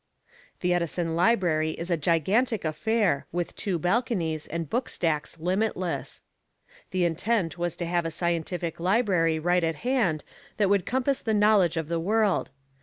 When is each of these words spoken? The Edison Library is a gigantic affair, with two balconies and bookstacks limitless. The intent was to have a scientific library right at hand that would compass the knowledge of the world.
The 0.61 0.73
Edison 0.73 1.15
Library 1.15 1.73
is 1.73 1.91
a 1.91 1.95
gigantic 1.95 2.65
affair, 2.65 3.27
with 3.31 3.55
two 3.55 3.77
balconies 3.77 4.47
and 4.47 4.67
bookstacks 4.67 5.37
limitless. 5.37 6.23
The 6.89 7.05
intent 7.05 7.59
was 7.59 7.75
to 7.75 7.85
have 7.85 8.07
a 8.07 8.09
scientific 8.09 8.79
library 8.79 9.37
right 9.37 9.63
at 9.63 9.75
hand 9.85 10.23
that 10.57 10.69
would 10.71 10.87
compass 10.87 11.21
the 11.21 11.35
knowledge 11.35 11.77
of 11.77 11.87
the 11.87 11.99
world. 11.99 12.49